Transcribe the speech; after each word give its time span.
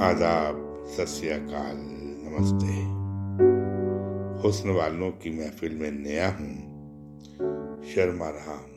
आदाब 0.00 0.84
सत्याकाल 0.88 1.76
नमस्ते। 2.24 2.72
हुस्न 4.42 4.70
वालों 4.70 5.10
की 5.10 5.30
महफिल 5.30 5.74
में 5.74 5.90
नया 5.90 6.28
हूँ, 6.28 6.56
शर्मा 7.84 8.28
रहा 8.28 8.54
हूँ। 8.54 8.70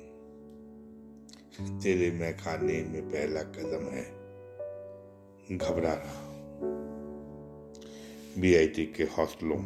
तेरे 1.80 2.12
मैं 2.12 2.38
खाने 2.38 2.84
में 2.84 3.02
पहला 3.02 3.42
कदम 3.42 3.86
है, 3.86 4.04
घबरा 5.58 5.94
रहा 5.94 6.24
बीआईटी 8.42 8.86
के 8.86 9.04
हौसलों 9.04 9.60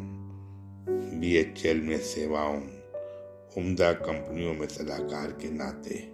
बीएचएल 1.19 1.81
में 1.81 1.97
सेवाओं, 1.97 2.61
उम्दा 3.57 3.91
कंपनियों 3.93 4.53
में 4.53 4.67
सलाहकार 4.67 5.27
के 5.31 5.51
नाते। 5.51 6.13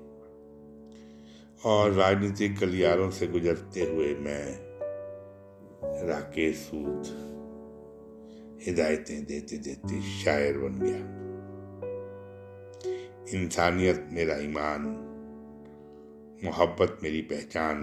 और 1.70 1.92
राजनीतिक 1.92 2.56
गलियारों 2.56 3.12
से 3.12 3.28
गुजरते 3.28 3.82
हुए 3.82 4.16
मैं 4.16 4.69
राकेश 5.84 6.58
सूद। 6.58 7.04
हिदायतें 8.62 9.26
देते 9.26 9.58
देते 9.58 10.02
शायर 10.02 10.58
बन 10.58 10.80
गया। 10.80 11.20
इंसानियत 13.40 14.10
मेरा 14.12 14.36
ईमान, 14.36 14.82
मोहब्बत 16.44 17.00
मेरी 17.04 17.22
पहचान, 17.22 17.78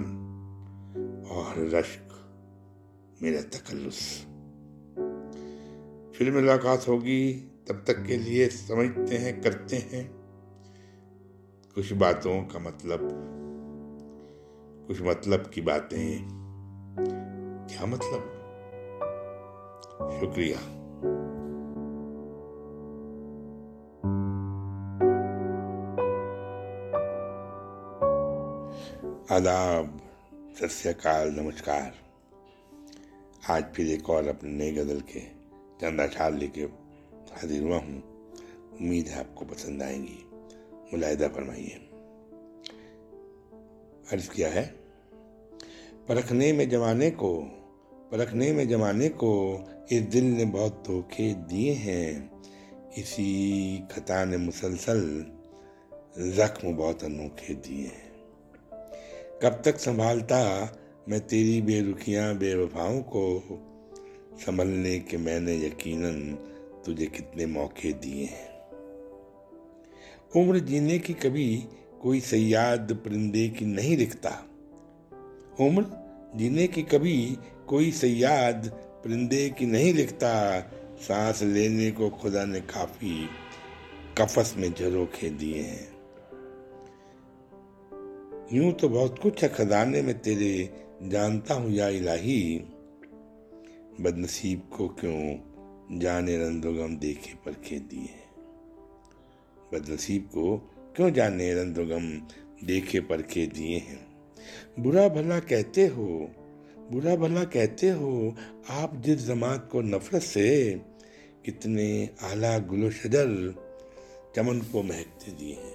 और 1.30 1.54
रश्क 1.58 2.08
मेरा 3.22 3.40
तकल्लुस। 3.40 4.20
फिर 6.18 6.32
मुलाकात 6.32 6.88
होगी, 6.88 7.52
तब 7.68 7.84
तक 7.86 8.06
के 8.06 8.16
लिए 8.16 8.48
समझते 8.48 9.16
हैं, 9.16 9.40
करते 9.40 9.76
हैं। 9.76 10.12
कुछ 11.74 11.92
बातों 11.92 12.42
का 12.42 12.58
मतलब 12.58 13.08
कुछ 14.86 15.02
मतलब 15.02 15.50
की 15.54 15.60
बातें 15.60 16.36
क्या 17.76 17.86
मतलब? 17.86 18.20
शुक्रिया। 20.20 20.58
आदाब, 29.36 30.00
सत्यकाल, 30.60 31.28
नमस्कार। 31.28 31.94
आज 33.50 33.64
फिर 33.74 33.86
एक 33.86 34.10
और 34.10 34.28
अपने 34.28 34.50
नई 34.50 34.72
गज़ल 34.72 35.00
के 35.00 35.20
चंदा 35.80 36.06
छाल 36.06 36.34
लेके 36.34 36.60
हाजिर 36.60 37.62
हुआ 37.62 37.76
हूँ। 37.76 38.02
उम्मीद 38.72 39.06
है 39.06 39.20
आपको 39.20 39.44
पसंद 39.44 39.82
आएँगी। 39.82 40.30
मुलायदा 40.92 41.28
फरमाइए। 41.28 41.88
अर्ज़ 44.12 44.30
किया 44.30 44.48
है, 44.48 44.66
परखने 46.08 46.52
में 46.52 46.70
जमाने 46.70 47.10
को 47.10 47.62
परखने 48.12 48.52
में 48.52 48.68
जमाने 48.68 49.08
को 49.08 49.60
इस 49.92 50.02
दिल 50.02 50.24
ने 50.24 50.44
बहुत 50.44 50.84
धोखे 50.86 51.34
दिए 51.34 51.72
हैं। 51.72 52.30
इसी 52.98 53.78
खता 53.92 54.24
ने 54.24 54.36
मुसलसल 54.36 55.26
जख्म 56.18 56.72
बहुत 56.72 57.04
अनोखे 57.04 57.54
दिए 57.54 57.86
हैं। 57.86 58.12
कब 59.42 59.62
तक 59.64 59.78
संभालता 59.78 60.40
मैं 61.08 61.20
तेरी 61.20 61.62
बेरुखियाँ, 61.62 62.34
बेवफाओं 62.34 63.00
को 63.02 63.40
संभलने 64.34 64.98
के 64.98 65.16
मैंने 65.16 65.66
यकीनन 65.66 66.34
तुझे 66.86 67.06
कितने 67.06 67.46
मौके 67.46 67.92
दिए 67.92 68.24
हैं। 68.24 68.56
उम्र 70.36 70.58
जीने 70.58 70.98
की 70.98 71.14
कभी 71.14 71.64
कोई 72.02 72.20
सयाद 72.20 72.92
परिंदे 72.92 73.48
की 73.48 73.64
नहीं 73.64 73.96
दिखता। 73.96 74.30
उम्र 75.60 75.86
जीने 76.36 76.66
की 76.66 76.82
कभी 76.82 77.36
कोई 77.68 77.90
सयाद 77.92 78.66
परिंदे 79.04 79.50
की 79.50 79.66
नहीं 79.66 79.94
लिखता। 79.94 80.60
सांस 81.00 81.42
लेने 81.42 81.90
को 81.90 82.10
खुदा 82.10 82.44
ने 82.44 82.60
काफ़ी 82.60 83.28
कफस 84.18 84.54
में 84.56 84.72
झरोखे 84.72 85.30
दिए 85.30 85.62
हैं। 85.62 85.96
यूँ 88.52 88.72
तो 88.72 88.88
बहुत 88.88 89.18
कुछ 89.18 89.42
है 89.42 89.48
खजाने 89.48 90.02
में 90.02 90.18
तेरे, 90.18 90.70
जानता 91.02 91.54
हूँ 91.54 91.70
या 91.70 91.88
इलाही। 91.88 92.64
बदनसीब 94.00 94.68
को 94.76 94.88
क्यों 94.88 95.98
जाने 95.98 96.36
रंदोगम 96.36 96.96
देखे 96.96 97.34
परखे 97.34 97.78
दिए 97.78 98.08
बदनसीब 99.74 100.22
को 100.22 100.56
क्यों 100.96 101.10
जाने 101.10 101.54
रंदोगम 101.54 102.08
देखे 102.66 103.00
पर 103.00 103.16
परखे 103.16 103.46
दिए 103.46 103.78
हैं? 103.78 104.06
बुरा 104.78 105.08
भला 105.08 105.38
कहते 105.40 105.86
हो 105.86 106.30
बुरा 106.92 107.16
भला 107.16 107.44
कहते 107.44 107.88
हो? 107.88 108.36
आप 108.70 108.96
जिस 108.96 109.26
जमात 109.26 109.68
को 109.72 109.80
नफरत 109.82 110.22
से 110.22 110.80
कितने 111.44 112.10
आला 112.22 112.58
गुलो 112.58 112.90
शजर 112.90 113.54
चमन 114.36 114.58
को 114.58 114.82
महकते 114.82 115.32
दिए 115.32 115.54
हैं। 115.54 115.74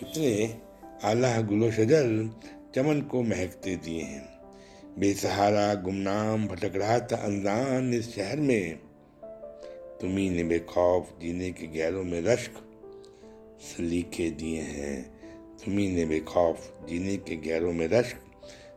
कितने 0.00 0.60
आला 1.04 1.40
गुलो 1.40 1.70
शजर 1.70 2.30
चमन 2.74 3.00
को 3.00 3.22
महकते 3.22 3.76
दिए 3.76 4.02
हैं। 4.02 4.28
बेसहारा 4.98 5.74
गुमनाम 5.74 6.46
भटक 6.46 6.72
रहा 6.76 6.98
था 6.98 7.16
अनजान 7.16 7.94
इस 7.94 8.14
शहर 8.14 8.36
में। 8.36 8.78
तुम्ही 10.00 10.30
ने 10.30 10.44
बेखौफ 10.44 11.14
जीने 11.20 11.52
के 11.52 11.66
गैरों 11.66 12.04
में 12.04 12.22
रश्क 12.22 12.52
सलीके 13.60 14.30
दिए 14.30 14.60
हैं। 14.60 15.20
तुम्ही 15.64 15.88
ने 15.88 16.06
बेखौफ 16.06 16.86
जीने 16.88 17.16
के 17.16 17.36
गैरों 17.36 17.72
में 17.72 17.88
रश्क 17.88 18.16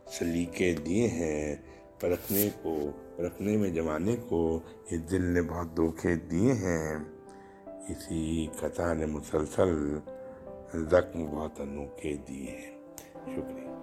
सलीके 0.08 0.74
दिए 0.74 1.06
हैं, 1.06 1.64
परखने 1.96 2.48
को, 2.48 2.90
परखने 2.90 3.56
में, 3.56 3.74
जमाने 3.74 4.14
को 4.14 4.62
इस 4.92 5.00
दिल 5.00 5.22
ने 5.22 5.42
बहुत 5.42 5.74
धोखे 5.74 6.16
दिए 6.16 6.52
हैं। 6.52 7.16
इसी 7.90 8.46
कथा 8.46 8.94
ने 8.94 9.06
मुसलसल 9.06 10.02
जख्म 10.74 11.26
बहुत 11.26 11.60
अनोखे 11.60 12.16
दिए 12.16 12.50
हैं। 12.50 12.76
शुक्रिया। 13.34 13.75